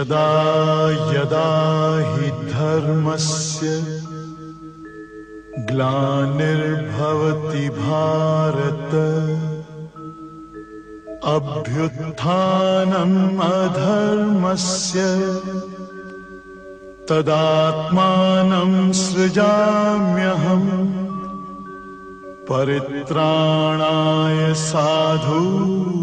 यदा 0.00 0.28
यदा 1.14 1.48
हि 2.10 2.28
धर्मस्य 2.50 3.72
ग्लानिर्भवति 5.70 7.64
भारत 7.78 8.94
अभ्युत्थानम् 11.32 13.18
अधर्मस्य 13.48 15.04
तदात्मानं 17.10 18.72
सृजाम्यहम् 19.02 20.70
परित्राणाय 22.50 24.40
साधूनाम् 24.66 26.00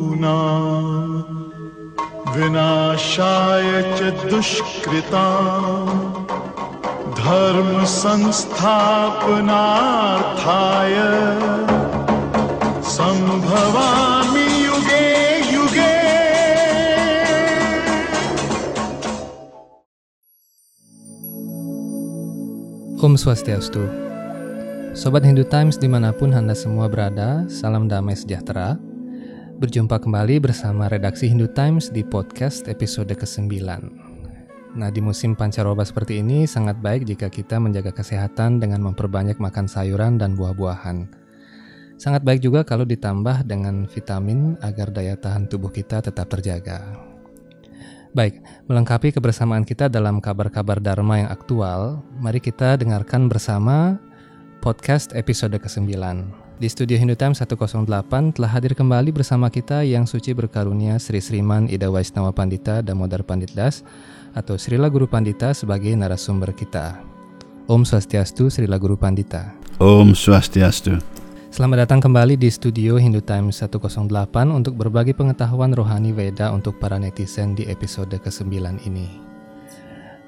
विनाशाय 2.35 3.71
च 3.99 4.01
दुष्कृताम् 4.31 5.91
धर्म 7.23 7.73
संस्थापनार्थाय 7.87 8.57
सम्भवामि 12.95 14.47
युगे 14.65 15.09
युगे 15.55 15.95
Om 23.03 23.15
Swastiastu 23.19 23.83
Sobat 24.95 25.23
Hindu 25.27 25.45
Times 25.47 25.79
dimanapun 25.79 26.35
Anda 26.35 26.55
semua 26.55 26.87
berada, 26.91 27.47
salam 27.47 27.87
damai 27.87 28.19
sejahtera 28.19 28.86
Berjumpa 29.58 29.98
kembali 29.98 30.38
bersama 30.38 30.86
redaksi 30.86 31.26
Hindu 31.26 31.50
Times 31.50 31.90
di 31.90 32.06
podcast 32.06 32.70
episode 32.70 33.10
ke-9 33.10 33.58
Nah 34.78 34.90
di 34.94 35.02
musim 35.02 35.34
pancaroba 35.34 35.82
seperti 35.82 36.22
ini 36.22 36.46
sangat 36.46 36.78
baik 36.78 37.10
jika 37.10 37.26
kita 37.26 37.58
menjaga 37.58 37.90
kesehatan 37.90 38.62
dengan 38.62 38.86
memperbanyak 38.86 39.42
makan 39.42 39.66
sayuran 39.66 40.22
dan 40.22 40.38
buah-buahan. 40.38 41.10
Sangat 41.98 42.22
baik 42.22 42.46
juga 42.46 42.62
kalau 42.62 42.86
ditambah 42.86 43.50
dengan 43.50 43.90
vitamin 43.90 44.62
agar 44.62 44.94
daya 44.94 45.18
tahan 45.18 45.50
tubuh 45.50 45.74
kita 45.74 46.06
tetap 46.06 46.30
terjaga. 46.30 46.94
Baik, 48.14 48.38
melengkapi 48.70 49.10
kebersamaan 49.10 49.66
kita 49.66 49.90
dalam 49.90 50.22
kabar-kabar 50.22 50.78
Dharma 50.78 51.26
yang 51.26 51.34
aktual, 51.34 52.06
mari 52.22 52.38
kita 52.38 52.78
dengarkan 52.78 53.26
bersama 53.26 53.98
podcast 54.62 55.18
episode 55.18 55.58
ke-9. 55.58 56.47
Di 56.58 56.66
studio 56.74 56.98
Hindu 56.98 57.14
Time 57.14 57.38
108 57.38 57.86
telah 58.34 58.50
hadir 58.50 58.74
kembali 58.74 59.14
bersama 59.14 59.46
kita 59.46 59.86
yang 59.86 60.10
suci 60.10 60.34
berkarunia 60.34 60.98
Sri 60.98 61.22
Sriman 61.22 61.70
Ida 61.70 61.86
Waisnawa 61.86 62.34
Pandita 62.34 62.82
Damodar 62.82 63.22
Pandit 63.22 63.54
Das 63.54 63.86
atau 64.34 64.58
Srila 64.58 64.90
Guru 64.90 65.06
Pandita 65.06 65.54
sebagai 65.54 65.94
narasumber 65.94 66.58
kita. 66.58 66.98
Om 67.70 67.86
Swastiastu 67.86 68.50
Srila 68.50 68.82
Guru 68.82 68.98
Pandita. 68.98 69.54
Om 69.78 70.18
Swastiastu. 70.18 70.98
Selamat 71.54 71.86
datang 71.86 72.02
kembali 72.02 72.34
di 72.34 72.50
studio 72.50 72.98
Hindu 72.98 73.22
Times 73.22 73.62
108 73.62 74.10
untuk 74.50 74.82
berbagi 74.82 75.14
pengetahuan 75.14 75.78
rohani 75.78 76.10
Weda 76.10 76.50
untuk 76.50 76.82
para 76.82 76.98
netizen 76.98 77.54
di 77.54 77.70
episode 77.70 78.18
ke-9 78.18 78.82
ini. 78.82 79.06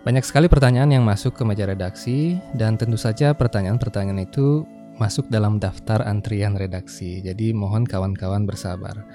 Banyak 0.05 0.21
sekali 0.21 0.45
pertanyaan 0.45 0.93
yang 0.93 1.01
masuk 1.01 1.33
ke 1.33 1.41
meja 1.41 1.65
redaksi 1.65 2.37
dan 2.53 2.77
tentu 2.77 3.01
saja 3.01 3.33
pertanyaan-pertanyaan 3.33 4.29
itu 4.29 4.61
masuk 4.99 5.31
dalam 5.31 5.57
daftar 5.57 6.03
antrian 6.03 6.59
redaksi. 6.59 7.23
Jadi 7.23 7.55
mohon 7.55 7.87
kawan-kawan 7.87 8.43
bersabar. 8.43 9.07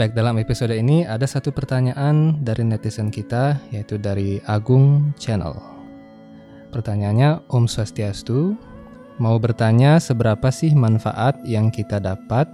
Baik, 0.00 0.16
dalam 0.16 0.40
episode 0.40 0.72
ini 0.72 1.04
ada 1.04 1.24
satu 1.28 1.52
pertanyaan 1.52 2.40
dari 2.40 2.64
netizen 2.64 3.12
kita 3.12 3.60
yaitu 3.68 4.00
dari 4.00 4.40
Agung 4.48 5.12
Channel. 5.20 5.56
Pertanyaannya 6.72 7.48
Om 7.48 7.64
Swastiastu, 7.64 8.56
mau 9.16 9.36
bertanya 9.40 9.96
seberapa 10.00 10.48
sih 10.52 10.76
manfaat 10.76 11.40
yang 11.44 11.72
kita 11.72 12.00
dapat 12.00 12.48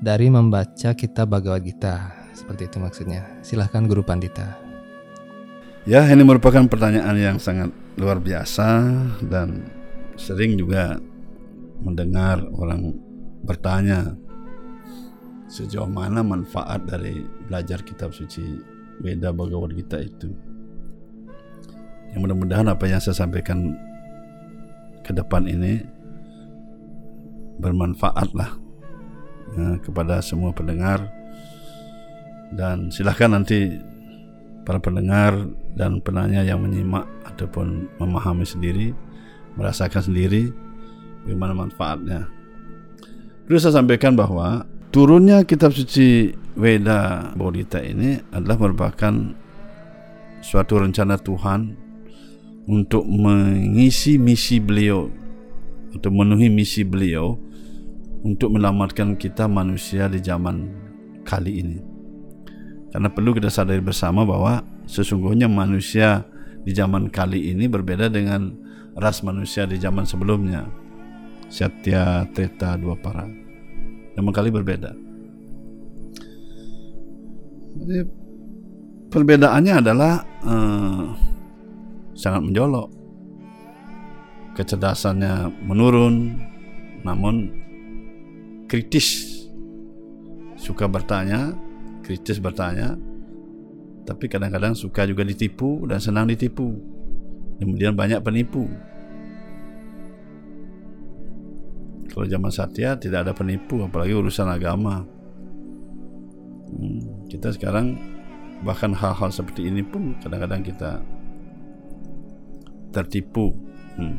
dari 0.00 0.28
membaca 0.28 0.92
kitab 0.92 1.32
Bhagavad 1.32 1.64
Gita? 1.64 2.12
Seperti 2.32 2.68
itu 2.68 2.76
maksudnya. 2.80 3.24
Silahkan 3.40 3.84
Guru 3.84 4.04
Pandita. 4.04 4.58
Ya, 5.88 6.04
ini 6.06 6.22
merupakan 6.22 6.62
pertanyaan 6.68 7.16
yang 7.16 7.36
sangat 7.40 7.72
luar 7.96 8.20
biasa 8.20 8.92
dan 9.24 9.66
sering 10.14 10.54
juga 10.54 11.00
mendengar 11.82 12.42
orang 12.54 12.94
bertanya 13.42 14.14
sejauh 15.50 15.90
mana 15.90 16.24
manfaat 16.24 16.86
dari 16.88 17.26
belajar 17.50 17.84
kitab 17.84 18.14
suci 18.16 18.40
Weda 19.04 19.34
Bhagavad 19.34 19.74
Gita 19.76 20.00
itu. 20.00 20.32
Yang 22.14 22.20
mudah-mudahan 22.24 22.68
apa 22.72 22.84
yang 22.88 23.02
saya 23.02 23.16
sampaikan 23.18 23.76
ke 25.02 25.12
depan 25.12 25.44
ini 25.50 25.82
bermanfaatlah 27.58 28.50
ya, 29.58 29.66
kepada 29.82 30.22
semua 30.24 30.54
pendengar 30.54 31.04
dan 32.54 32.88
silahkan 32.92 33.32
nanti 33.32 33.80
para 34.62 34.78
pendengar 34.78 35.34
dan 35.74 35.98
penanya 36.04 36.44
yang 36.44 36.62
menyimak 36.62 37.08
ataupun 37.26 37.88
memahami 37.98 38.46
sendiri 38.46 38.94
merasakan 39.56 40.12
sendiri 40.12 40.52
bagaimana 41.24 41.54
manfaatnya. 41.54 42.30
Perlu 43.46 43.58
saya 43.58 43.78
sampaikan 43.82 44.14
bahwa 44.14 44.66
turunnya 44.94 45.42
kitab 45.42 45.74
suci 45.74 46.34
Weda 46.54 47.32
Bodhita 47.32 47.80
ini 47.80 48.20
adalah 48.30 48.60
merupakan 48.60 49.14
suatu 50.44 50.82
rencana 50.82 51.16
Tuhan 51.16 51.74
untuk 52.68 53.02
mengisi 53.08 54.20
misi 54.20 54.62
beliau 54.62 55.22
untuk 55.92 56.10
memenuhi 56.10 56.48
misi 56.48 56.82
beliau 56.82 57.36
untuk 58.24 58.54
menyelamatkan 58.56 59.14
kita 59.20 59.46
manusia 59.46 60.08
di 60.08 60.18
zaman 60.18 60.72
kali 61.22 61.60
ini. 61.60 61.78
Karena 62.92 63.08
perlu 63.08 63.32
kita 63.36 63.48
sadari 63.48 63.80
bersama 63.80 64.24
bahwa 64.24 64.64
sesungguhnya 64.88 65.48
manusia 65.48 66.24
di 66.62 66.72
zaman 66.72 67.08
kali 67.08 67.52
ini 67.52 67.68
berbeda 67.68 68.12
dengan 68.12 68.52
ras 68.96 69.24
manusia 69.24 69.64
di 69.64 69.80
zaman 69.80 70.04
sebelumnya. 70.04 70.68
Satya, 71.52 72.24
Treta, 72.32 72.80
dua 72.80 72.96
para. 72.96 73.28
Memang 74.16 74.32
kali 74.32 74.48
berbeda. 74.48 74.96
Jadi, 77.76 78.08
perbedaannya 79.12 79.74
adalah 79.84 80.24
uh, 80.48 81.12
sangat 82.16 82.40
menjolok. 82.48 82.88
Kecerdasannya 84.56 85.64
menurun, 85.68 86.40
namun 87.04 87.52
kritis. 88.64 89.28
Suka 90.56 90.88
bertanya, 90.88 91.52
kritis 92.00 92.40
bertanya, 92.40 92.96
tapi 94.02 94.26
kadang-kadang 94.26 94.74
suka 94.74 95.06
juga 95.06 95.22
ditipu 95.22 95.84
dan 95.84 95.98
senang 96.00 96.26
ditipu. 96.26 96.74
Kemudian 97.60 97.94
banyak 97.94 98.18
penipu. 98.22 98.66
Kalau 102.10 102.26
zaman 102.26 102.50
Satya 102.50 102.98
tidak 102.98 103.28
ada 103.28 103.32
penipu, 103.36 103.84
apalagi 103.84 104.16
urusan 104.16 104.48
agama. 104.48 105.06
Hmm, 106.72 107.28
kita 107.28 107.52
sekarang 107.52 108.00
bahkan 108.64 108.94
hal-hal 108.94 109.28
seperti 109.28 109.68
ini 109.68 109.82
pun 109.82 110.14
kadang-kadang 110.22 110.62
kita 110.62 111.02
tertipu 112.94 113.50
hmm. 113.98 114.16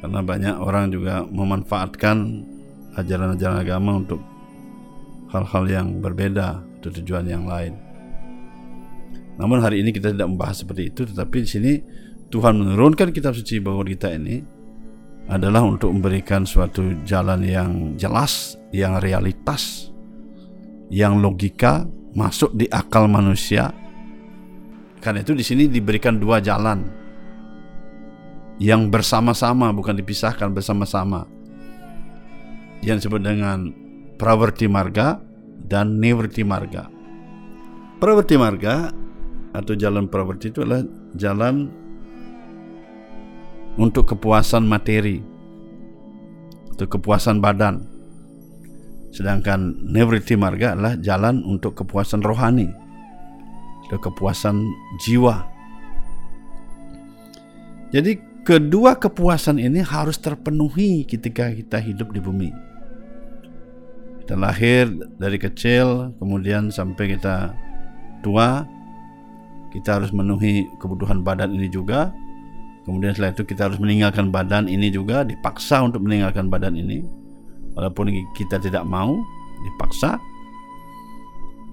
karena 0.00 0.20
banyak 0.24 0.54
orang 0.56 0.88
juga 0.88 1.22
memanfaatkan 1.28 2.42
ajaran-ajaran 2.96 3.58
agama 3.60 4.00
untuk 4.00 4.20
hal-hal 5.30 5.64
yang 5.68 5.86
berbeda 6.00 6.64
untuk 6.80 6.96
tujuan 7.02 7.28
yang 7.28 7.44
lain. 7.44 7.76
Namun 9.36 9.60
hari 9.60 9.84
ini 9.84 9.92
kita 9.92 10.16
tidak 10.16 10.32
membahas 10.32 10.64
seperti 10.64 10.88
itu, 10.88 11.04
tetapi 11.04 11.44
di 11.44 11.48
sini 11.48 11.72
Tuhan 12.32 12.56
menurunkan 12.56 13.12
kitab 13.12 13.36
suci 13.36 13.60
Bhagavad 13.60 13.92
Gita 13.92 14.08
ini 14.16 14.55
adalah 15.26 15.66
untuk 15.66 15.90
memberikan 15.90 16.46
suatu 16.46 17.02
jalan 17.02 17.42
yang 17.42 17.70
jelas, 17.98 18.54
yang 18.70 19.02
realitas, 19.02 19.90
yang 20.90 21.18
logika 21.18 21.82
masuk 22.14 22.54
di 22.54 22.70
akal 22.70 23.10
manusia. 23.10 23.74
Karena 25.02 25.22
itu 25.22 25.34
di 25.34 25.42
sini 25.42 25.66
diberikan 25.66 26.18
dua 26.18 26.38
jalan 26.38 26.82
yang 28.56 28.88
bersama-sama 28.88 29.68
bukan 29.74 29.94
dipisahkan 30.00 30.48
bersama-sama 30.50 31.28
yang 32.80 32.96
disebut 32.96 33.20
dengan 33.20 33.70
praverti 34.16 34.70
marga 34.70 35.20
dan 35.66 36.00
nivrti 36.00 36.46
marga. 36.46 36.88
Praverti 38.00 38.34
marga 38.38 38.92
atau 39.56 39.72
jalan 39.72 40.08
praverti 40.08 40.52
itu 40.52 40.60
adalah 40.64 40.84
jalan 41.16 41.85
untuk 43.76 44.16
kepuasan 44.16 44.64
materi, 44.64 45.20
untuk 46.72 46.96
kepuasan 46.96 47.40
badan. 47.40 47.84
Sedangkan 49.12 49.80
nivrti 49.80 50.36
marga 50.36 50.76
adalah 50.76 50.96
jalan 51.00 51.40
untuk 51.44 51.76
kepuasan 51.76 52.20
rohani. 52.20 52.68
ada 53.86 54.02
kepuasan 54.02 54.66
jiwa. 54.98 55.46
Jadi 57.94 58.18
kedua 58.42 58.98
kepuasan 58.98 59.62
ini 59.62 59.78
harus 59.78 60.18
terpenuhi 60.18 61.06
ketika 61.06 61.54
kita 61.54 61.78
hidup 61.78 62.10
di 62.10 62.18
bumi. 62.18 62.50
Kita 64.26 64.34
lahir 64.34 64.90
dari 65.22 65.38
kecil, 65.38 66.18
kemudian 66.18 66.74
sampai 66.74 67.14
kita 67.14 67.54
tua, 68.26 68.66
kita 69.70 70.02
harus 70.02 70.10
memenuhi 70.10 70.66
kebutuhan 70.82 71.22
badan 71.22 71.54
ini 71.54 71.70
juga. 71.70 72.10
Kemudian 72.86 73.10
setelah 73.18 73.34
itu 73.34 73.42
kita 73.42 73.66
harus 73.66 73.82
meninggalkan 73.82 74.30
badan 74.30 74.70
ini 74.70 74.94
juga, 74.94 75.26
dipaksa 75.26 75.82
untuk 75.82 76.06
meninggalkan 76.06 76.46
badan 76.46 76.78
ini. 76.78 77.02
Walaupun 77.74 78.14
kita 78.38 78.62
tidak 78.62 78.86
mau, 78.86 79.18
dipaksa. 79.66 80.22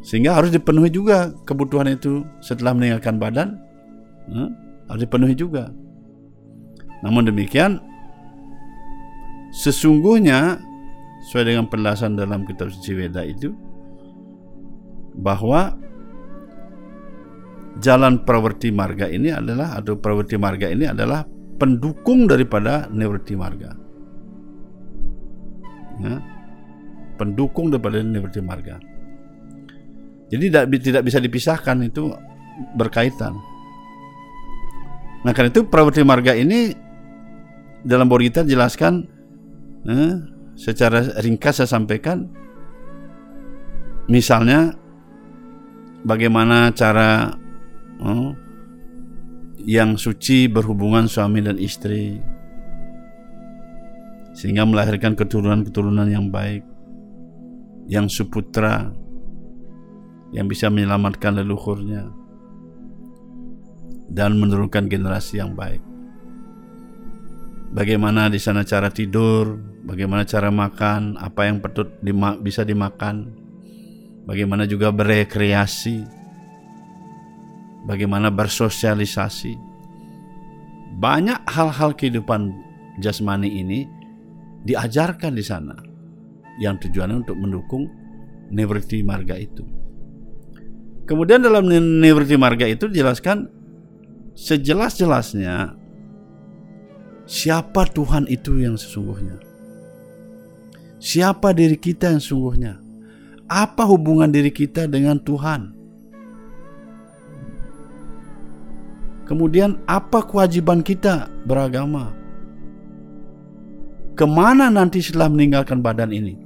Sehingga 0.01 0.35
harus 0.35 0.49
dipenuhi 0.49 0.89
juga 0.89 1.31
kebutuhan 1.45 1.93
itu 1.93 2.25
setelah 2.41 2.73
meninggalkan 2.73 3.21
badan. 3.21 3.61
Hmm, 4.25 4.51
harus 4.89 5.05
dipenuhi 5.05 5.37
juga. 5.37 5.69
Namun 7.05 7.29
demikian, 7.29 7.77
sesungguhnya 9.53 10.57
sesuai 11.29 11.45
dengan 11.53 11.69
penjelasan 11.69 12.17
dalam 12.17 12.43
kitab 12.49 12.73
suci 12.73 12.97
Weda 12.97 13.21
itu 13.21 13.53
bahwa 15.13 15.77
jalan 17.83 18.23
prawerti 18.23 18.71
marga 18.71 19.11
ini 19.11 19.35
adalah 19.35 19.75
atau 19.75 19.99
prawerti 19.99 20.39
marga 20.39 20.71
ini 20.71 20.87
adalah 20.87 21.27
pendukung 21.59 22.25
daripada 22.25 22.87
niwriti 22.87 23.35
marga. 23.35 23.75
Ya, 25.99 26.17
pendukung 27.19 27.69
daripada 27.69 27.99
niwriti 27.99 28.39
marga. 28.39 28.79
Jadi 30.31 30.43
tidak, 30.49 30.65
tidak 30.81 31.03
bisa 31.05 31.19
dipisahkan 31.19 31.77
itu 31.83 32.09
berkaitan. 32.79 33.35
Nah 35.23 35.31
karena 35.35 35.51
itu 35.51 35.67
prawerti 35.67 36.01
marga 36.01 36.33
ini 36.33 36.73
dalam 37.83 38.07
kita 38.07 38.47
jelaskan 38.47 39.03
eh, 39.85 40.13
secara 40.55 41.19
ringkas 41.19 41.59
saya 41.63 41.69
sampaikan 41.69 42.31
misalnya 44.07 44.71
bagaimana 46.03 46.71
cara 46.75 47.31
yang 49.63 49.95
suci 49.95 50.51
berhubungan 50.51 51.07
suami 51.07 51.39
dan 51.39 51.55
istri. 51.55 52.19
Sehingga 54.35 54.67
melahirkan 54.67 55.15
keturunan-keturunan 55.15 56.09
yang 56.11 56.27
baik. 56.27 56.65
Yang 57.87 58.23
suputra. 58.23 58.91
Yang 60.35 60.57
bisa 60.57 60.67
menyelamatkan 60.67 61.39
leluhurnya. 61.39 62.11
Dan 64.11 64.41
menurunkan 64.41 64.91
generasi 64.91 65.39
yang 65.39 65.55
baik. 65.55 65.79
Bagaimana 67.73 68.29
di 68.29 68.37
sana 68.37 68.61
cara 68.61 68.93
tidur, 68.93 69.57
bagaimana 69.81 70.29
cara 70.29 70.53
makan, 70.53 71.17
apa 71.17 71.49
yang 71.49 71.57
patut 71.57 71.89
bisa 72.45 72.61
dimakan, 72.61 73.33
bagaimana 74.29 74.69
juga 74.69 74.93
berekreasi, 74.93 76.22
bagaimana 77.87 78.31
bersosialisasi. 78.31 79.55
Banyak 80.93 81.49
hal-hal 81.49 81.97
kehidupan 81.97 82.53
jasmani 83.01 83.49
ini 83.49 83.89
diajarkan 84.63 85.33
di 85.33 85.43
sana 85.43 85.75
yang 86.61 86.77
tujuannya 86.77 87.25
untuk 87.25 87.37
mendukung 87.37 87.89
Nevriti 88.53 89.01
Marga 89.01 89.33
itu. 89.33 89.65
Kemudian 91.03 91.41
dalam 91.43 91.65
Nivriti 91.99 92.37
Marga 92.37 92.69
itu 92.69 92.85
dijelaskan 92.87 93.49
sejelas-jelasnya 94.37 95.75
siapa 97.25 97.89
Tuhan 97.89 98.29
itu 98.29 98.61
yang 98.61 98.77
sesungguhnya. 98.77 99.41
Siapa 101.03 101.51
diri 101.51 101.75
kita 101.75 102.15
yang 102.15 102.21
sesungguhnya? 102.23 102.79
Apa 103.51 103.83
hubungan 103.89 104.31
diri 104.31 104.53
kita 104.53 104.87
dengan 104.87 105.19
Tuhan? 105.19 105.72
Kemudian 109.23 109.79
apa 109.87 110.23
kewajiban 110.27 110.83
kita 110.83 111.31
beragama? 111.47 112.11
Ke 114.13 114.27
mana 114.27 114.67
nanti 114.69 114.99
setelah 114.99 115.31
meninggalkan 115.31 115.79
badan 115.79 116.11
ini? 116.11 116.37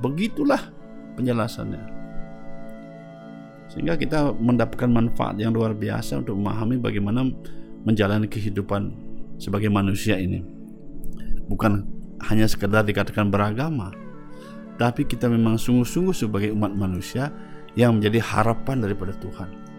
Begitulah 0.00 0.72
penjelasannya. 1.14 1.84
Sehingga 3.70 3.94
kita 3.94 4.34
mendapatkan 4.34 4.90
manfaat 4.90 5.38
yang 5.38 5.54
luar 5.54 5.76
biasa 5.76 6.26
untuk 6.26 6.34
memahami 6.40 6.80
bagaimana 6.80 7.22
menjalani 7.86 8.26
kehidupan 8.26 8.90
sebagai 9.38 9.70
manusia 9.70 10.18
ini. 10.18 10.42
Bukan 11.46 11.86
hanya 12.26 12.50
sekedar 12.50 12.82
dikatakan 12.82 13.30
beragama, 13.30 13.94
tapi 14.74 15.06
kita 15.06 15.30
memang 15.30 15.60
sungguh-sungguh 15.60 16.16
sebagai 16.16 16.50
umat 16.56 16.72
manusia 16.74 17.30
yang 17.78 18.00
menjadi 18.00 18.18
harapan 18.24 18.82
daripada 18.82 19.14
Tuhan. 19.22 19.69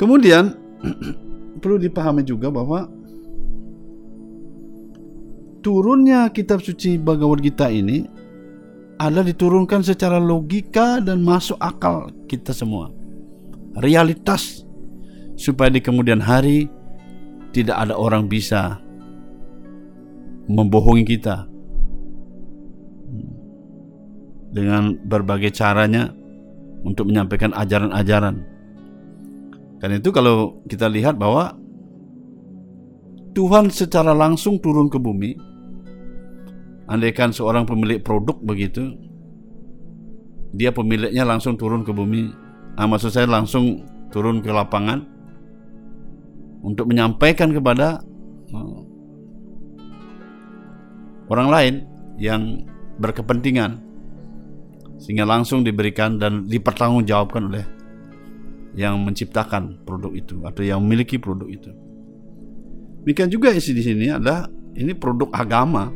Kemudian 0.00 0.56
perlu 1.60 1.76
dipahami 1.76 2.24
juga 2.24 2.48
bahwa 2.48 2.88
turunnya 5.60 6.32
kitab 6.32 6.64
suci 6.64 6.96
Bhagavad 6.96 7.44
Gita 7.44 7.68
ini 7.68 8.08
adalah 8.96 9.28
diturunkan 9.28 9.84
secara 9.84 10.16
logika 10.16 11.04
dan 11.04 11.20
masuk 11.20 11.60
akal 11.60 12.08
kita 12.24 12.56
semua. 12.56 12.88
Realitas 13.76 14.64
supaya 15.36 15.68
di 15.68 15.84
kemudian 15.84 16.20
hari 16.20 16.68
tidak 17.52 17.76
ada 17.76 17.92
orang 17.96 18.24
bisa 18.24 18.80
membohongi 20.48 21.04
kita 21.04 21.44
dengan 24.50 24.98
berbagai 25.06 25.54
caranya 25.54 26.10
untuk 26.82 27.12
menyampaikan 27.12 27.54
ajaran-ajaran. 27.54 28.49
Karena 29.80 29.96
itu 29.96 30.12
kalau 30.12 30.60
kita 30.68 30.86
lihat 30.92 31.16
bahwa 31.16 31.56
Tuhan 33.32 33.72
secara 33.72 34.12
langsung 34.12 34.60
turun 34.60 34.92
ke 34.92 35.00
bumi 35.00 35.32
andaikan 36.90 37.30
seorang 37.30 37.64
pemilik 37.64 38.02
produk 38.02 38.34
begitu 38.42 38.90
dia 40.50 40.74
pemiliknya 40.74 41.22
langsung 41.22 41.54
turun 41.54 41.86
ke 41.86 41.94
bumi. 41.94 42.34
Ah, 42.74 42.86
maksud 42.90 43.14
saya 43.14 43.26
langsung 43.30 43.86
turun 44.10 44.42
ke 44.42 44.50
lapangan 44.50 45.06
untuk 46.60 46.90
menyampaikan 46.90 47.54
kepada 47.54 48.02
uh, 48.50 48.78
orang 51.30 51.48
lain 51.48 51.74
yang 52.18 52.66
berkepentingan 52.98 53.80
sehingga 55.00 55.24
langsung 55.24 55.64
diberikan 55.64 56.20
dan 56.20 56.44
dipertanggungjawabkan 56.50 57.48
oleh 57.48 57.64
yang 58.78 59.02
menciptakan 59.02 59.82
produk 59.82 60.12
itu 60.14 60.42
atau 60.46 60.62
yang 60.62 60.78
memiliki 60.82 61.18
produk 61.18 61.46
itu. 61.50 61.70
Demikian 63.02 63.32
juga 63.32 63.50
isi 63.50 63.72
di 63.74 63.82
sini 63.82 64.12
adalah 64.12 64.46
ini 64.76 64.92
produk 64.94 65.32
agama 65.32 65.90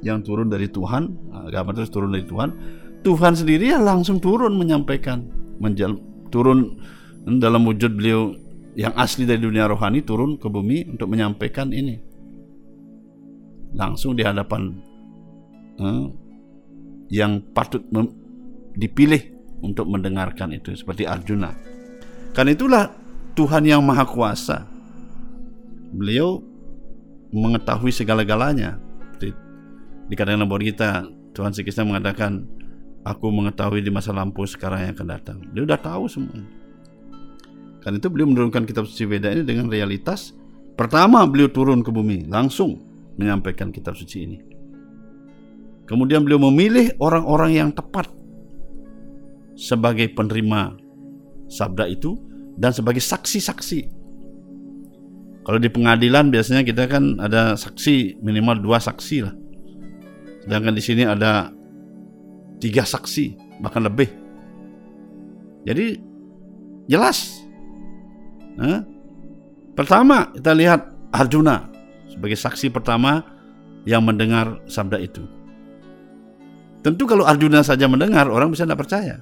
yang 0.00 0.24
turun 0.24 0.48
dari 0.48 0.66
Tuhan, 0.66 1.12
agama 1.46 1.76
terus 1.76 1.92
turun 1.92 2.10
dari 2.10 2.24
Tuhan, 2.24 2.50
Tuhan 3.04 3.32
sendiri 3.36 3.72
yang 3.72 3.84
langsung 3.84 4.18
turun 4.18 4.56
menyampaikan, 4.56 5.28
menjal, 5.60 6.00
turun 6.32 6.80
dalam 7.24 7.68
wujud 7.68 8.00
beliau 8.00 8.32
yang 8.74 8.96
asli 8.96 9.28
dari 9.28 9.44
dunia 9.44 9.68
rohani 9.68 10.00
turun 10.00 10.40
ke 10.40 10.48
bumi 10.48 10.88
untuk 10.88 11.10
menyampaikan 11.12 11.68
ini. 11.70 12.00
Langsung 13.76 14.18
di 14.18 14.24
hadapan 14.24 14.74
eh, 15.78 16.06
yang 17.12 17.44
patut 17.52 17.84
dipilih 18.74 19.39
untuk 19.60 19.88
mendengarkan 19.88 20.56
itu 20.56 20.72
seperti 20.74 21.04
Arjuna. 21.04 21.52
Karena 22.32 22.50
itulah 22.52 22.84
Tuhan 23.36 23.64
yang 23.64 23.80
Maha 23.84 24.04
Kuasa. 24.08 24.64
Beliau 25.90 26.40
mengetahui 27.30 27.94
segala-galanya. 27.94 28.78
Dikatakan 30.10 30.42
dalam 30.42 30.50
kita 30.58 31.06
Tuhan 31.30 31.54
Yesus 31.54 31.78
mengatakan 31.86 32.42
aku 33.06 33.30
mengetahui 33.30 33.78
di 33.78 33.94
masa 33.94 34.10
lampau 34.10 34.42
sekarang 34.42 34.90
yang 34.90 34.92
akan 34.98 35.06
datang. 35.06 35.38
Dia 35.54 35.62
sudah 35.62 35.78
tahu 35.78 36.04
semua 36.10 36.42
kan 37.80 37.96
itu 37.96 38.06
beliau 38.12 38.28
menurunkan 38.28 38.68
kitab 38.68 38.84
suci 38.84 39.08
Veda 39.08 39.32
ini 39.32 39.42
dengan 39.42 39.72
realitas 39.72 40.36
pertama 40.76 41.24
beliau 41.24 41.48
turun 41.48 41.80
ke 41.80 41.88
bumi 41.88 42.28
langsung 42.28 42.76
menyampaikan 43.16 43.72
kitab 43.72 43.96
suci 43.96 44.16
ini. 44.24 44.38
Kemudian 45.88 46.22
beliau 46.22 46.38
memilih 46.38 46.94
orang-orang 47.02 47.50
yang 47.58 47.70
tepat 47.74 48.06
sebagai 49.60 50.08
penerima 50.16 50.72
sabda 51.52 51.84
itu 51.92 52.16
dan 52.56 52.72
sebagai 52.72 53.04
saksi-saksi 53.04 54.00
kalau 55.44 55.60
di 55.60 55.68
pengadilan 55.68 56.32
biasanya 56.32 56.64
kita 56.64 56.88
kan 56.88 57.20
ada 57.20 57.52
saksi 57.60 58.24
minimal 58.24 58.56
dua 58.56 58.80
saksi 58.80 59.18
lah 59.20 59.34
Sedangkan 60.44 60.72
di 60.72 60.82
sini 60.82 61.04
ada 61.04 61.52
tiga 62.60 62.84
saksi, 62.84 63.60
bahkan 63.60 63.84
lebih. 63.84 64.08
Jadi 65.68 66.00
jelas. 66.88 67.44
Hah? 68.56 68.84
Pertama 69.76 70.32
kita 70.32 70.52
lihat 70.56 70.80
Arjuna 71.12 71.68
sebagai 72.08 72.36
saksi 72.36 72.72
pertama 72.72 73.22
yang 73.84 74.04
mendengar 74.04 74.60
sabda 74.68 75.00
itu. 75.00 75.24
Tentu 76.80 77.04
kalau 77.04 77.28
Arjuna 77.28 77.60
saja 77.60 77.84
mendengar 77.84 78.28
orang 78.28 78.52
bisa 78.52 78.64
tidak 78.64 78.88
percaya. 78.88 79.20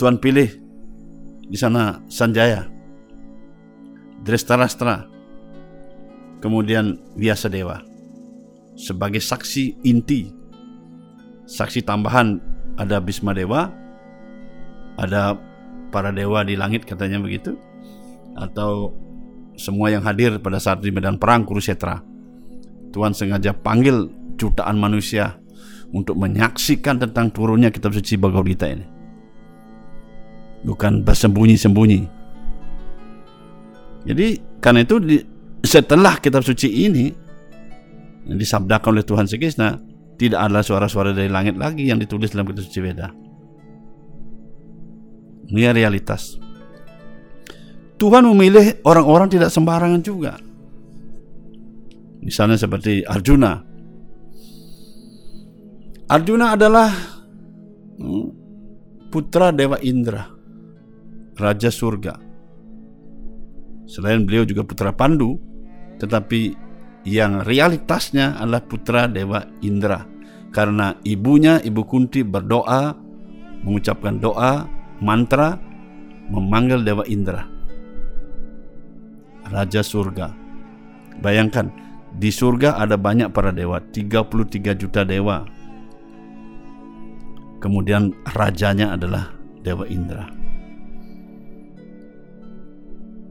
Tuhan 0.00 0.16
pilih 0.16 0.48
di 1.44 1.60
sana 1.60 2.00
Sanjaya, 2.08 2.64
Drestarastra, 4.24 5.04
kemudian 6.40 6.96
Vyasadeva 7.20 7.84
sebagai 8.80 9.20
saksi 9.20 9.84
inti. 9.84 10.32
Saksi 11.44 11.84
tambahan 11.84 12.40
ada 12.80 12.96
Bisma 12.96 13.36
Dewa, 13.36 13.68
ada 14.96 15.36
para 15.92 16.14
dewa 16.14 16.48
di 16.48 16.56
langit 16.56 16.88
katanya 16.88 17.20
begitu, 17.20 17.60
atau 18.40 18.94
semua 19.60 19.92
yang 19.92 20.00
hadir 20.00 20.40
pada 20.40 20.56
saat 20.56 20.80
di 20.80 20.88
medan 20.88 21.20
perang 21.20 21.44
Kurusetra. 21.44 22.00
Tuhan 22.94 23.12
sengaja 23.12 23.52
panggil 23.52 24.08
jutaan 24.40 24.80
manusia 24.80 25.36
untuk 25.92 26.16
menyaksikan 26.16 26.96
tentang 27.02 27.28
turunnya 27.34 27.68
kitab 27.68 27.92
suci 27.92 28.16
Bhagavad 28.16 28.48
Gita 28.48 28.70
ini. 28.70 28.99
Bukan 30.60 31.02
bersembunyi-sembunyi. 31.02 32.00
Jadi 34.04 34.26
karena 34.60 34.80
itu 34.84 34.96
di, 35.00 35.16
setelah 35.64 36.16
kitab 36.20 36.44
suci 36.44 36.68
ini 36.88 37.12
yang 38.28 38.36
disabdakan 38.36 38.96
oleh 38.96 39.04
Tuhan 39.04 39.28
Sekisna 39.28 39.80
tidak 40.20 40.40
ada 40.52 40.60
suara-suara 40.60 41.16
dari 41.16 41.32
langit 41.32 41.56
lagi 41.56 41.88
yang 41.88 41.96
ditulis 41.96 42.32
dalam 42.32 42.48
kitab 42.48 42.64
suci 42.64 42.80
Veda. 42.84 43.08
Ini 45.50 45.72
realitas. 45.72 46.36
Tuhan 48.00 48.24
memilih 48.32 48.80
orang-orang 48.84 49.28
tidak 49.28 49.52
sembarangan 49.52 50.00
juga. 50.00 50.40
Misalnya 52.20 52.56
seperti 52.60 53.04
Arjuna. 53.04 53.60
Arjuna 56.08 56.56
adalah 56.56 56.88
hmm, 58.00 58.28
putra 59.12 59.52
Dewa 59.52 59.76
Indra, 59.84 60.28
Raja 61.40 61.72
Surga. 61.72 62.20
Selain 63.88 64.22
beliau 64.22 64.44
juga 64.44 64.62
putra 64.62 64.92
Pandu, 64.92 65.40
tetapi 65.96 66.54
yang 67.08 67.40
realitasnya 67.42 68.36
adalah 68.36 68.60
putra 68.62 69.08
Dewa 69.08 69.40
Indra. 69.64 70.04
Karena 70.52 70.92
ibunya, 71.06 71.62
Ibu 71.62 71.82
Kunti 71.88 72.20
berdoa, 72.20 72.92
mengucapkan 73.64 74.20
doa, 74.20 74.68
mantra, 75.00 75.56
memanggil 76.28 76.84
Dewa 76.84 77.02
Indra. 77.08 77.48
Raja 79.50 79.82
surga. 79.82 80.30
Bayangkan, 81.18 81.70
di 82.14 82.30
surga 82.30 82.78
ada 82.78 82.98
banyak 82.98 83.30
para 83.30 83.54
dewa, 83.54 83.78
33 83.78 84.74
juta 84.74 85.02
dewa. 85.06 85.46
Kemudian 87.60 88.14
rajanya 88.34 88.96
adalah 88.96 89.30
Dewa 89.60 89.84
Indra. 89.84 90.39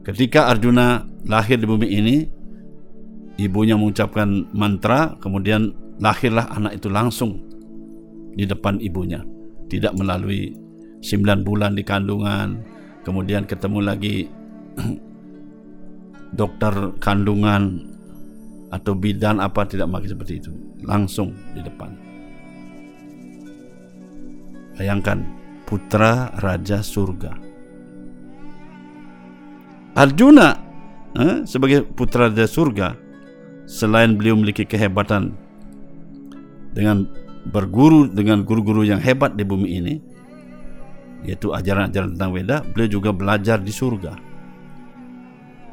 Ketika 0.00 0.48
Arjuna 0.48 1.04
lahir 1.28 1.60
di 1.60 1.68
bumi 1.68 1.88
ini, 1.92 2.16
ibunya 3.36 3.76
mengucapkan 3.76 4.48
mantra, 4.56 5.16
kemudian 5.20 5.76
lahirlah 6.00 6.48
anak 6.56 6.80
itu 6.80 6.88
langsung 6.88 7.36
di 8.32 8.48
depan 8.48 8.80
ibunya, 8.80 9.20
tidak 9.68 9.92
melalui 10.00 10.56
9 11.04 11.44
bulan 11.44 11.76
di 11.76 11.84
kandungan, 11.84 12.64
kemudian 13.04 13.44
ketemu 13.44 13.78
lagi 13.84 14.16
dokter 16.40 16.96
kandungan 16.96 17.84
atau 18.72 18.96
bidan 18.96 19.36
apa 19.36 19.68
tidak 19.68 19.92
pakai 19.92 20.08
seperti 20.16 20.34
itu, 20.40 20.52
langsung 20.80 21.36
di 21.52 21.60
depan. 21.60 21.92
Bayangkan 24.80 25.20
putra 25.68 26.32
raja 26.40 26.80
surga. 26.80 27.49
Arjuna 29.94 30.48
eh, 31.18 31.42
sebagai 31.46 31.82
putra 31.82 32.30
raja 32.30 32.46
surga 32.46 32.94
selain 33.66 34.14
beliau 34.14 34.38
memiliki 34.38 34.62
kehebatan 34.66 35.34
dengan 36.74 37.10
berguru 37.50 38.06
dengan 38.06 38.46
guru-guru 38.46 38.86
yang 38.86 39.02
hebat 39.02 39.34
di 39.34 39.42
bumi 39.42 39.68
ini 39.82 39.94
yaitu 41.26 41.52
ajaran-ajaran 41.52 42.16
tentang 42.16 42.32
Weda 42.32 42.56
beliau 42.64 43.00
juga 43.00 43.10
belajar 43.12 43.60
di 43.60 43.72
surga. 43.72 44.12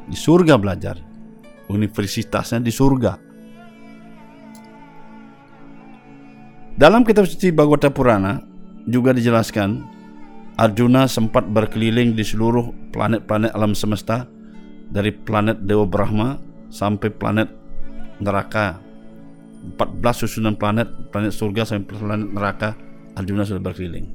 Di 0.08 0.16
surga 0.16 0.56
belajar. 0.56 0.96
Universitasnya 1.68 2.64
di 2.64 2.72
surga. 2.72 3.12
Dalam 6.80 7.04
kitab 7.04 7.28
suci 7.28 7.52
Bhagavata 7.52 7.92
Purana 7.92 8.40
juga 8.88 9.12
dijelaskan 9.12 9.97
Arjuna 10.58 11.06
sempat 11.06 11.46
berkeliling 11.46 12.18
di 12.18 12.26
seluruh 12.26 12.74
planet-planet 12.90 13.54
alam 13.54 13.78
semesta 13.78 14.26
dari 14.90 15.14
planet 15.14 15.62
Dewa 15.62 15.86
Brahma 15.86 16.34
sampai 16.66 17.14
planet 17.14 17.46
neraka. 18.18 18.82
14 19.78 20.02
susunan 20.18 20.58
planet 20.58 21.14
planet 21.14 21.30
surga 21.30 21.62
sampai 21.62 21.86
planet 21.86 22.30
neraka 22.34 22.74
Arjuna 23.14 23.46
sudah 23.46 23.62
berkeliling. 23.62 24.10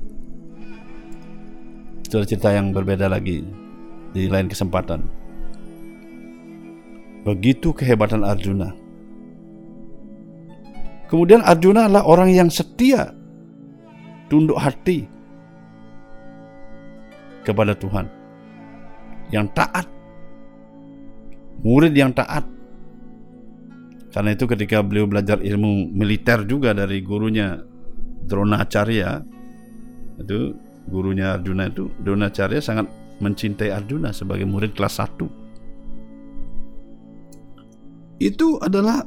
Itu 2.03 2.19
cerita 2.27 2.51
yang 2.51 2.75
berbeda 2.75 3.07
lagi 3.07 3.47
di 4.11 4.27
lain 4.27 4.51
kesempatan. 4.51 4.99
Begitu 7.23 7.71
kehebatan 7.71 8.27
Arjuna. 8.27 8.75
Kemudian 11.07 11.39
Arjuna 11.39 11.87
adalah 11.87 12.03
orang 12.03 12.35
yang 12.35 12.51
setia 12.51 13.15
tunduk 14.27 14.59
hati 14.59 15.07
kepada 17.43 17.75
Tuhan. 17.77 18.07
Yang 19.29 19.47
taat. 19.55 19.85
Murid 21.63 21.93
yang 21.95 22.11
taat. 22.11 22.47
Karena 24.13 24.33
itu 24.33 24.45
ketika 24.45 24.81
beliau 24.85 25.09
belajar 25.09 25.41
ilmu 25.41 25.89
militer 25.91 26.45
juga 26.45 26.71
dari 26.71 27.01
gurunya 27.01 27.57
Dronacharya 28.23 29.25
itu 30.21 30.53
gurunya 30.87 31.35
Arjuna 31.35 31.67
itu 31.67 31.89
Dronacharya 31.97 32.61
sangat 32.61 32.87
mencintai 33.17 33.73
Arjuna 33.73 34.13
sebagai 34.13 34.45
murid 34.45 34.77
kelas 34.77 35.01
1 35.01 35.43
itu 38.21 38.55
adalah 38.63 39.03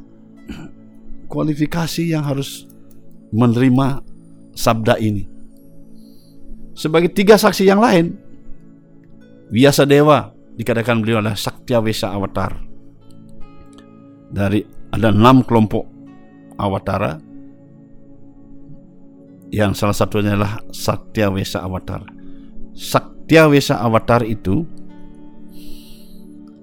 kualifikasi 1.33 2.05
yang 2.05 2.27
harus 2.27 2.69
menerima 3.33 4.05
sabda 4.53 5.01
ini. 5.01 5.25
Sebagai 6.77 7.09
tiga 7.17 7.41
saksi 7.41 7.65
yang 7.65 7.81
lain 7.81 8.13
biasa 9.53 9.87
dewa 9.87 10.33
dikatakan 10.57 11.03
beliau 11.05 11.21
adalah 11.23 11.39
Saktia 11.39 11.79
Wesa 11.83 12.11
Avatar 12.13 12.57
dari 14.31 14.65
ada 14.91 15.13
enam 15.13 15.45
kelompok 15.45 15.87
awatara 16.59 17.21
yang 19.55 19.73
salah 19.77 19.95
satunya 19.95 20.35
adalah 20.35 20.59
Satya 20.75 21.31
Wesa 21.31 21.63
Avatar. 21.63 22.03
Satya 22.75 23.47
Wesa 23.47 23.79
Avatar 23.79 24.27
itu 24.27 24.67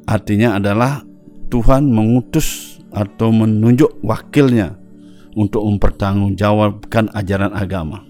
artinya 0.04 0.60
adalah 0.60 1.02
Tuhan 1.48 1.88
mengutus 1.88 2.80
atau 2.94 3.34
menunjuk 3.34 4.04
wakilnya 4.06 4.78
untuk 5.34 5.66
mempertanggungjawabkan 5.66 7.10
ajaran 7.16 7.56
agama. 7.56 8.06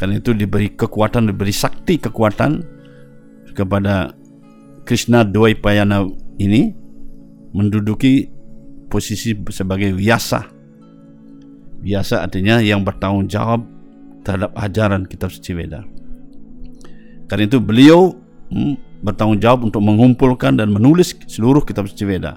Karena 0.00 0.16
itu 0.16 0.32
diberi 0.32 0.72
kekuatan, 0.72 1.28
diberi 1.28 1.52
sakti 1.52 2.00
kekuatan 2.00 2.79
kepada 3.52 4.14
Krishna 4.84 5.22
Dwaipayana 5.22 6.02
ini 6.40 6.74
menduduki 7.54 8.30
posisi 8.90 9.38
sebagai 9.54 9.94
biasa. 9.94 10.50
Biasa 11.80 12.26
artinya 12.26 12.60
yang 12.60 12.84
bertanggung 12.84 13.30
jawab 13.30 13.64
terhadap 14.26 14.52
ajaran 14.58 15.08
kitab 15.08 15.32
suci 15.32 15.56
Veda. 15.56 15.86
Karena 17.30 17.46
itu 17.46 17.62
beliau 17.62 18.12
hmm, 18.52 19.06
bertanggung 19.06 19.40
jawab 19.40 19.70
untuk 19.70 19.80
mengumpulkan 19.80 20.58
dan 20.58 20.68
menulis 20.74 21.16
seluruh 21.24 21.64
kitab 21.64 21.88
suci 21.88 22.04
Veda. 22.04 22.36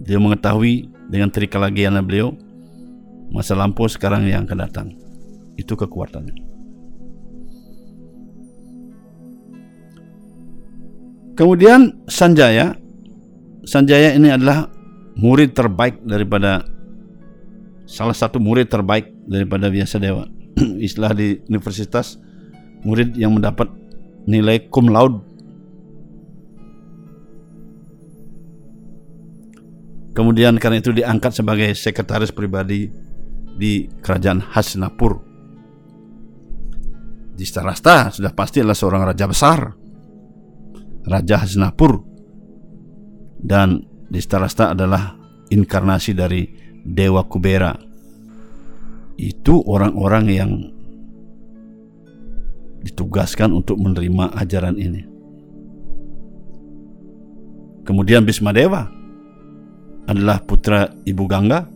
Dia 0.00 0.16
mengetahui 0.16 0.88
dengan 1.12 1.28
trikalagiana 1.28 2.00
beliau 2.00 2.34
masa 3.30 3.54
lampau 3.54 3.86
sekarang 3.86 4.26
yang 4.26 4.48
akan 4.48 4.58
datang. 4.58 4.88
Itu 5.54 5.76
kekuatannya. 5.78 6.49
Kemudian 11.34 12.06
Sanjaya. 12.10 12.76
Sanjaya 13.64 14.16
ini 14.16 14.32
adalah 14.32 14.66
murid 15.14 15.52
terbaik 15.52 16.00
daripada 16.02 16.64
salah 17.84 18.16
satu 18.16 18.40
murid 18.40 18.72
terbaik 18.72 19.12
daripada 19.28 19.68
biasa 19.68 20.00
dewa. 20.00 20.24
istilah 20.86 21.12
di 21.14 21.38
universitas 21.46 22.18
murid 22.82 23.14
yang 23.14 23.36
mendapat 23.36 23.68
nilai 24.24 24.66
cum 24.72 24.88
laude. 24.88 25.20
Kemudian 30.10 30.58
karena 30.58 30.82
itu 30.82 30.90
diangkat 30.90 31.32
sebagai 31.32 31.70
sekretaris 31.72 32.34
pribadi 32.34 32.90
di 33.56 33.86
kerajaan 34.02 34.42
Hasnapur. 34.42 35.22
Di 37.40 37.46
Starasta 37.48 38.12
sudah 38.12 38.34
pasti 38.36 38.60
adalah 38.60 38.76
seorang 38.76 39.02
raja 39.06 39.24
besar 39.24 39.72
Raja 41.06 41.40
Hasnapur 41.40 42.04
dan 43.40 43.84
di 44.10 44.20
Starasta 44.20 44.76
adalah 44.76 45.16
inkarnasi 45.48 46.12
dari 46.12 46.44
Dewa 46.84 47.24
Kubera 47.24 47.72
itu 49.20 49.60
orang-orang 49.68 50.24
yang 50.32 50.52
ditugaskan 52.80 53.52
untuk 53.52 53.76
menerima 53.76 54.32
ajaran 54.40 54.80
ini. 54.80 55.04
Kemudian 57.84 58.24
Bismadewa 58.24 58.88
adalah 60.08 60.40
putra 60.40 60.88
Ibu 61.04 61.24
Gangga, 61.28 61.68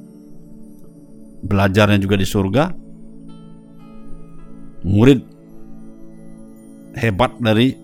belajarnya 1.45 2.01
juga 2.01 2.17
di 2.17 2.25
surga, 2.25 2.65
murid 4.89 5.21
hebat 6.97 7.37
dari 7.37 7.84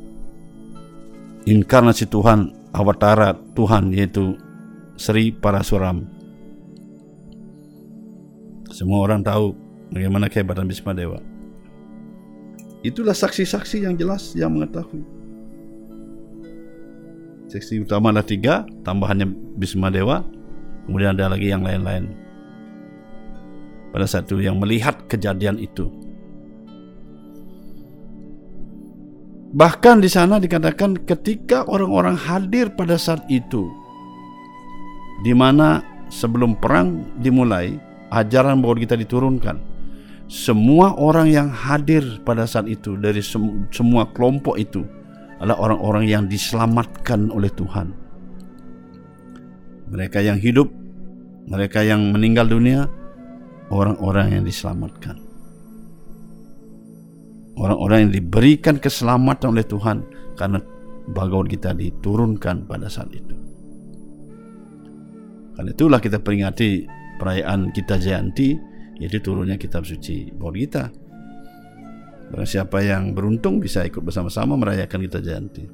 inkarnasi 1.51 2.07
Tuhan, 2.07 2.55
awatara 2.71 3.35
Tuhan 3.59 3.91
yaitu 3.91 4.39
Sri 4.95 5.35
Parasuram. 5.35 6.07
Semua 8.71 9.03
orang 9.03 9.27
tahu 9.27 9.59
bagaimana 9.91 10.31
kehebatan 10.31 10.71
Bismadewa. 10.71 11.19
Itulah 12.87 13.13
saksi-saksi 13.13 13.85
yang 13.85 13.99
jelas 13.99 14.33
yang 14.39 14.55
mengetahui. 14.55 15.03
Saksi 17.51 17.83
utama 17.83 18.15
ada 18.15 18.23
tiga, 18.23 18.63
tambahannya 18.87 19.27
Bismadewa, 19.59 20.23
kemudian 20.87 21.19
ada 21.19 21.35
lagi 21.35 21.51
yang 21.51 21.67
lain-lain. 21.67 22.15
Pada 23.91 24.07
satu 24.07 24.39
yang 24.39 24.63
melihat 24.63 25.03
kejadian 25.11 25.59
itu. 25.59 25.91
Bahkan 29.51 29.99
di 29.99 30.07
sana 30.07 30.39
dikatakan 30.39 31.03
ketika 31.03 31.67
orang-orang 31.67 32.15
hadir 32.15 32.71
pada 32.71 32.95
saat 32.95 33.27
itu, 33.27 33.67
di 35.27 35.35
mana 35.35 35.83
sebelum 36.07 36.55
perang 36.55 37.03
dimulai, 37.19 37.75
ajaran 38.15 38.63
bahwa 38.63 38.79
kita 38.79 38.95
diturunkan. 38.95 39.59
Semua 40.31 40.95
orang 40.95 41.27
yang 41.27 41.51
hadir 41.51 42.23
pada 42.23 42.47
saat 42.47 42.71
itu 42.71 42.95
dari 42.95 43.19
sem 43.19 43.67
semua 43.75 44.07
kelompok 44.15 44.55
itu 44.55 44.87
adalah 45.43 45.59
orang-orang 45.59 46.07
yang 46.07 46.23
diselamatkan 46.31 47.35
oleh 47.35 47.51
Tuhan. 47.51 47.91
Mereka 49.91 50.23
yang 50.23 50.39
hidup, 50.39 50.71
mereka 51.51 51.83
yang 51.83 52.15
meninggal 52.15 52.47
dunia, 52.47 52.87
orang-orang 53.75 54.39
yang 54.39 54.45
diselamatkan. 54.47 55.30
Orang-orang 57.61 58.09
yang 58.09 58.13
diberikan 58.17 58.81
keselamatan 58.81 59.53
oleh 59.53 59.69
Tuhan 59.69 60.01
karena 60.33 60.65
bagaimana 61.13 61.49
kita 61.53 61.71
diturunkan 61.77 62.65
pada 62.65 62.89
saat 62.89 63.13
itu. 63.13 63.37
Karena 65.53 65.77
itulah 65.77 66.01
kita 66.01 66.25
peringati 66.25 66.89
perayaan 67.21 67.69
kita 67.69 68.01
Jayanti 68.01 68.57
yaitu 68.97 69.21
turunnya 69.21 69.61
kitab 69.61 69.85
suci 69.85 70.33
Bawah 70.33 70.57
kita. 70.57 70.85
Barang 72.33 72.49
siapa 72.49 72.81
yang 72.81 73.13
beruntung 73.13 73.61
bisa 73.61 73.85
ikut 73.85 74.01
bersama-sama 74.01 74.57
merayakan 74.57 75.01
kita 75.05 75.21
Jayanti. 75.21 75.65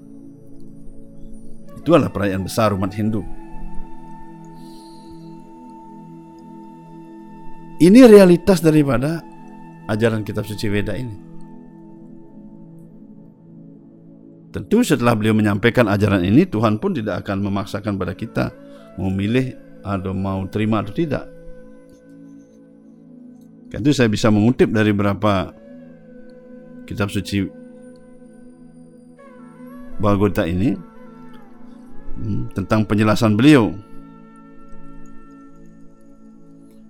Itu 1.78 1.94
adalah 1.94 2.10
perayaan 2.10 2.42
besar 2.42 2.74
umat 2.74 2.90
Hindu. 2.98 3.22
Ini 7.78 8.08
realitas 8.08 8.58
daripada 8.64 9.22
ajaran 9.86 10.26
kitab 10.26 10.48
suci 10.48 10.66
Veda 10.66 10.96
ini. 10.96 11.35
Tentu 14.56 14.80
setelah 14.80 15.12
beliau 15.12 15.36
menyampaikan 15.36 15.84
ajaran 15.84 16.24
ini, 16.24 16.48
Tuhan 16.48 16.80
pun 16.80 16.96
tidak 16.96 17.20
akan 17.20 17.44
memaksakan 17.44 18.00
pada 18.00 18.16
kita 18.16 18.56
memilih 18.96 19.52
atau 19.84 20.16
mau 20.16 20.48
terima 20.48 20.80
atau 20.80 20.96
tidak. 20.96 21.28
Kan 23.68 23.84
itu 23.84 23.92
saya 23.92 24.08
bisa 24.08 24.32
mengutip 24.32 24.72
dari 24.72 24.96
beberapa 24.96 25.52
kitab 26.88 27.12
suci 27.12 27.44
Bhagavata 30.00 30.48
ini 30.48 30.72
hmm, 32.16 32.56
tentang 32.56 32.88
penjelasan 32.88 33.36
beliau 33.36 33.76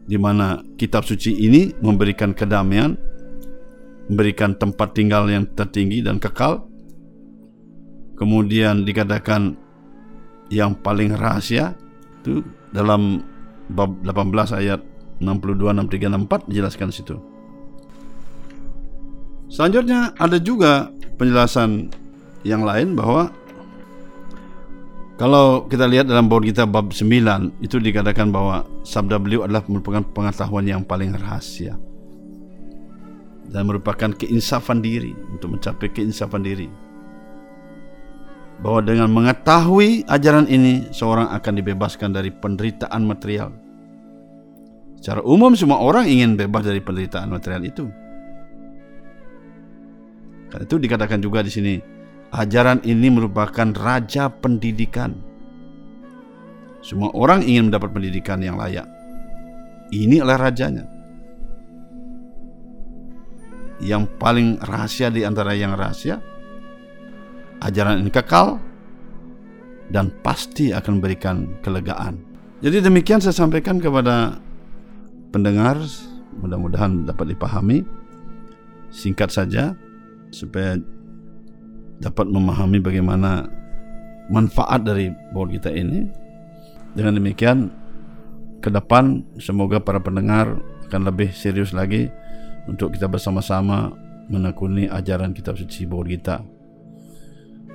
di 0.07 0.15
mana 0.15 0.63
kitab 0.79 1.03
suci 1.03 1.35
ini 1.35 1.75
memberikan 1.83 2.31
kedamaian, 2.31 2.95
memberikan 4.07 4.55
tempat 4.55 4.95
tinggal 4.95 5.27
yang 5.27 5.51
tertinggi 5.51 6.07
dan 6.07 6.23
kekal. 6.23 6.76
Kemudian 8.17 8.89
dikatakan 8.89 9.55
yang 10.49 10.73
paling 10.81 11.13
rahasia 11.13 11.77
itu 12.25 12.41
dalam 12.73 13.23
bab 13.71 13.93
18 14.03 14.57
ayat 14.57 14.81
62 15.21 15.77
63 15.87 16.27
64 16.27 16.51
dijelaskan 16.51 16.89
situ. 16.93 17.17
Selanjutnya 19.47 20.17
ada 20.19 20.41
juga 20.43 20.91
penjelasan 21.17 21.93
yang 22.43 22.67
lain 22.67 22.99
bahwa 22.99 23.31
kalau 25.17 25.65
kita 25.65 25.89
lihat 25.89 26.11
dalam 26.11 26.29
bawah 26.29 26.45
kita 26.45 26.69
bab 26.69 26.93
9 26.93 27.65
itu 27.65 27.77
dikatakan 27.81 28.29
bahwa 28.29 28.69
sabda 28.85 29.17
beliau 29.17 29.49
adalah 29.49 29.65
merupakan 29.65 30.05
pengetahuan 30.13 30.69
yang 30.69 30.83
paling 30.85 31.17
rahasia 31.17 31.81
dan 33.49 33.65
merupakan 33.65 34.13
keinsafan 34.13 34.85
diri 34.85 35.17
untuk 35.33 35.57
mencapai 35.57 35.89
keinsafan 35.89 36.45
diri 36.45 36.69
bahwa 38.61 38.81
dengan 38.81 39.13
mengetahui 39.13 40.09
ajaran 40.09 40.49
ini 40.49 40.89
seorang 40.89 41.29
akan 41.29 41.53
dibebaskan 41.61 42.11
dari 42.17 42.33
penderitaan 42.33 43.05
material 43.05 43.53
Secara 44.97 45.21
umum 45.23 45.53
semua 45.55 45.79
orang 45.79 46.09
ingin 46.09 46.35
bebas 46.35 46.67
dari 46.67 46.81
penderitaan 46.81 47.31
material 47.31 47.63
itu. 47.63 47.87
Karena 50.51 50.65
itu 50.65 50.77
dikatakan 50.81 51.21
juga 51.21 51.45
di 51.45 51.53
sini, 51.53 51.75
ajaran 52.33 52.83
ini 52.83 53.07
merupakan 53.13 53.71
raja 53.77 54.33
pendidikan. 54.33 55.15
Semua 56.83 57.15
orang 57.15 57.47
ingin 57.47 57.71
mendapat 57.71 57.93
pendidikan 57.93 58.43
yang 58.43 58.59
layak. 58.59 58.89
Ini 59.95 60.23
adalah 60.23 60.51
rajanya. 60.51 60.91
Yang 63.79 64.11
paling 64.17 64.59
rahasia 64.59 65.13
di 65.13 65.23
antara 65.23 65.53
yang 65.53 65.77
rahasia, 65.77 66.19
ajaran 67.63 68.05
ini 68.05 68.13
kekal 68.13 68.61
dan 69.91 70.11
pasti 70.21 70.75
akan 70.75 70.99
memberikan 70.99 71.47
kelegaan. 71.63 72.19
Jadi 72.65 72.83
demikian 72.83 73.23
saya 73.23 73.37
sampaikan 73.37 73.79
kepada 73.79 74.41
pendengar 75.31 75.79
mudah-mudahan 76.41 77.07
dapat 77.07 77.37
dipahami. 77.37 77.85
Singkat 78.91 79.29
saja 79.29 79.77
supaya 80.33 80.79
dapat 82.01 82.27
memahami 82.29 82.81
bagaimana 82.81 83.45
manfaat 84.33 84.87
dari 84.87 85.13
board 85.31 85.53
kita 85.53 85.71
ini. 85.71 86.07
Dengan 86.97 87.21
demikian 87.21 87.69
ke 88.65 88.73
depan 88.73 89.21
semoga 89.37 89.77
para 89.77 90.01
pendengar 90.01 90.57
akan 90.89 91.03
lebih 91.13 91.29
serius 91.29 91.77
lagi 91.77 92.09
untuk 92.65 92.97
kita 92.97 93.05
bersama-sama 93.05 93.93
menekuni 94.33 94.89
ajaran 94.89 95.37
kitab 95.37 95.61
suci 95.61 95.85
board 95.85 96.09
kita 96.09 96.41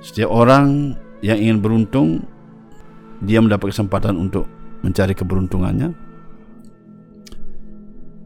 setiap 0.02 0.34
orang 0.34 0.98
yang 1.22 1.38
ingin 1.38 1.62
beruntung 1.62 2.26
dia 3.22 3.38
mendapat 3.38 3.70
kesempatan 3.70 4.18
untuk 4.18 4.50
mencari 4.82 5.14
keberuntungannya. 5.14 5.94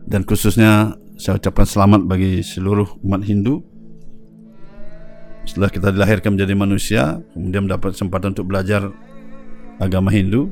Dan 0.08 0.24
khususnya 0.24 0.96
saya 1.20 1.36
ucapkan 1.36 1.68
selamat 1.68 2.08
bagi 2.08 2.40
seluruh 2.40 2.96
umat 3.04 3.20
Hindu. 3.28 3.60
Setelah 5.44 5.68
kita 5.68 5.92
dilahirkan 5.92 6.34
menjadi 6.34 6.54
manusia 6.56 7.02
kemudian 7.36 7.68
mendapat 7.68 7.92
kesempatan 7.92 8.32
untuk 8.32 8.48
belajar 8.48 8.88
agama 9.76 10.08
Hindu 10.10 10.48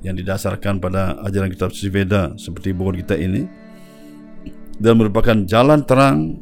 yang 0.00 0.16
didasarkan 0.16 0.80
pada 0.80 1.20
ajaran 1.28 1.52
kitab 1.52 1.70
suci 1.76 1.92
Veda 1.92 2.32
seperti 2.40 2.72
buku 2.72 3.04
kita 3.04 3.20
ini. 3.20 3.44
Dan 4.80 4.96
merupakan 4.96 5.36
jalan 5.44 5.84
terang 5.84 6.40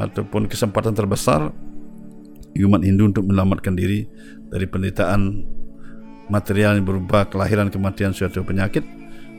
ataupun 0.00 0.48
kesempatan 0.48 0.96
terbesar 0.96 1.52
umat 2.56 2.80
Hindu 2.84 3.12
untuk 3.12 3.28
menyelamatkan 3.28 3.74
diri 3.76 4.08
dari 4.48 4.64
penderitaan 4.64 5.44
material 6.32 6.80
yang 6.80 6.86
berupa 6.88 7.28
kelahiran 7.28 7.68
kematian 7.68 8.12
suatu 8.12 8.44
penyakit 8.44 8.84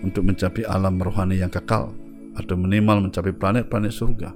untuk 0.05 0.25
mencapai 0.25 0.65
alam 0.65 0.97
rohani 1.01 1.41
yang 1.41 1.51
kekal 1.51 1.93
atau 2.37 2.55
minimal 2.55 3.09
mencapai 3.09 3.35
planet-planet 3.35 3.93
surga. 3.93 4.29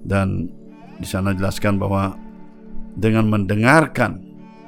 dan 0.00 0.48
di 0.96 1.04
sana 1.04 1.36
jelaskan 1.36 1.76
bahwa 1.76 2.16
dengan 2.96 3.28
mendengarkan 3.28 4.20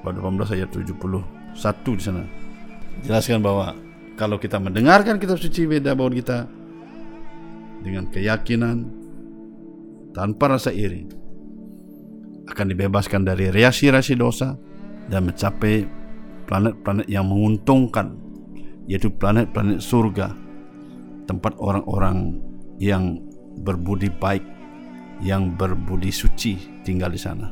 pada 0.05 0.21
18 0.21 0.61
ayat 0.61 0.69
71 0.73 1.99
di 1.99 2.03
sana 2.05 2.25
jelaskan 3.05 3.41
bahwa 3.41 3.73
kalau 4.21 4.37
kita 4.37 4.61
mendengarkan 4.61 5.17
kitab 5.17 5.41
suci 5.41 5.65
beda 5.65 5.97
bahwa 5.97 6.13
kita 6.13 6.45
dengan 7.81 8.07
keyakinan 8.13 8.87
tanpa 10.13 10.57
rasa 10.57 10.71
iri 10.71 11.09
akan 12.49 12.67
dibebaskan 12.75 13.23
dari 13.23 13.51
reaksi-reaksi 13.53 14.15
dosa 14.19 14.59
dan 15.07 15.29
mencapai 15.29 15.87
planet-planet 16.47 17.07
yang 17.07 17.27
menguntungkan 17.27 18.19
yaitu 18.91 19.11
planet-planet 19.15 19.79
surga 19.79 20.35
tempat 21.31 21.55
orang-orang 21.63 22.43
yang 22.83 23.23
berbudi 23.63 24.11
baik 24.11 24.43
yang 25.23 25.55
berbudi 25.55 26.11
suci 26.11 26.83
tinggal 26.83 27.15
di 27.15 27.21
sana. 27.21 27.47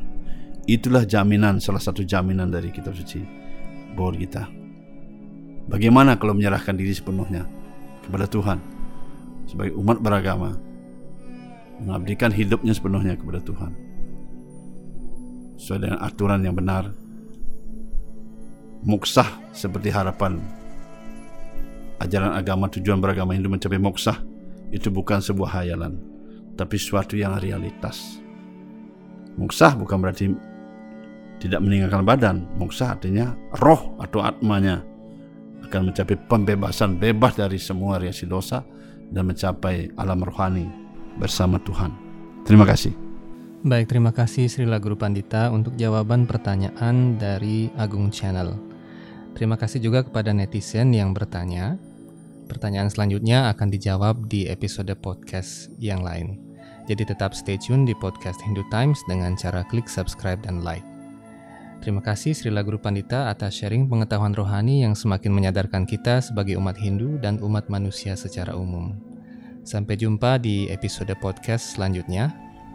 Itulah 0.67 1.07
jaminan 1.07 1.63
salah 1.63 1.81
satu 1.81 2.03
jaminan 2.03 2.51
dari 2.51 2.69
kitab 2.69 2.93
suci 2.93 3.23
buat 3.95 4.15
kita 4.15 4.61
bagaimana 5.67 6.15
kalau 6.17 6.35
menyerahkan 6.35 6.73
diri 6.75 6.95
sepenuhnya 6.95 7.45
kepada 8.07 8.25
Tuhan 8.25 8.59
sebagai 9.45 9.75
umat 9.77 9.99
beragama 9.99 10.55
mengabdikan 11.83 12.31
hidupnya 12.31 12.71
sepenuhnya 12.71 13.19
kepada 13.19 13.43
Tuhan 13.43 13.71
sesuai 15.61 15.85
dengan 15.85 15.99
aturan 16.01 16.41
yang 16.41 16.57
benar. 16.57 16.89
Moksah 18.81 19.53
seperti 19.53 19.93
harapan. 19.93 20.41
Ajaran 22.01 22.33
agama 22.33 22.65
tujuan 22.65 22.97
beragama 22.97 23.37
Hindu 23.37 23.53
mencapai 23.53 23.77
moksah 23.77 24.17
itu 24.73 24.89
bukan 24.89 25.21
sebuah 25.21 25.61
hayalan 25.61 26.01
tapi 26.57 26.81
suatu 26.81 27.13
yang 27.13 27.37
realitas. 27.37 28.17
Moksah 29.37 29.77
bukan 29.77 30.01
berarti 30.01 30.33
tidak 31.37 31.61
meninggalkan 31.61 32.01
badan. 32.09 32.37
Moksah 32.57 32.97
artinya 32.97 33.37
roh 33.61 33.93
atau 34.01 34.25
atmanya 34.25 34.81
akan 35.61 35.93
mencapai 35.93 36.17
pembebasan 36.25 36.97
bebas 36.97 37.37
dari 37.37 37.61
semua 37.61 38.01
reaksi 38.01 38.25
dosa 38.25 38.65
dan 39.13 39.29
mencapai 39.29 39.93
alam 39.93 40.25
rohani 40.25 40.65
bersama 41.21 41.61
Tuhan. 41.61 41.93
Terima 42.49 42.65
kasih 42.65 43.10
Baik, 43.61 43.93
terima 43.93 44.09
kasih 44.09 44.49
Srila 44.49 44.81
Guru 44.81 44.97
Pandita 44.97 45.53
untuk 45.53 45.77
jawaban 45.77 46.25
pertanyaan 46.25 47.13
dari 47.21 47.69
Agung 47.77 48.09
Channel. 48.09 48.57
Terima 49.37 49.53
kasih 49.53 49.77
juga 49.77 50.01
kepada 50.01 50.33
netizen 50.33 50.89
yang 50.89 51.13
bertanya. 51.13 51.77
Pertanyaan 52.49 52.89
selanjutnya 52.89 53.53
akan 53.53 53.69
dijawab 53.69 54.25
di 54.25 54.49
episode 54.49 54.89
podcast 54.97 55.69
yang 55.77 56.01
lain. 56.01 56.41
Jadi 56.89 57.13
tetap 57.13 57.37
stay 57.37 57.53
tune 57.61 57.85
di 57.85 57.93
podcast 57.93 58.41
Hindu 58.41 58.65
Times 58.73 58.97
dengan 59.05 59.37
cara 59.37 59.61
klik 59.69 59.85
subscribe 59.85 60.41
dan 60.41 60.65
like. 60.65 60.81
Terima 61.85 62.01
kasih 62.01 62.33
Srila 62.33 62.65
Guru 62.65 62.81
Pandita 62.81 63.29
atas 63.29 63.61
sharing 63.61 63.85
pengetahuan 63.85 64.33
rohani 64.33 64.81
yang 64.81 64.97
semakin 64.97 65.37
menyadarkan 65.37 65.85
kita 65.85 66.17
sebagai 66.17 66.57
umat 66.57 66.81
Hindu 66.81 67.21
dan 67.21 67.37
umat 67.45 67.69
manusia 67.69 68.17
secara 68.17 68.57
umum. 68.57 68.97
Sampai 69.61 70.01
jumpa 70.01 70.41
di 70.41 70.65
episode 70.73 71.13
podcast 71.21 71.77
selanjutnya. 71.77 72.49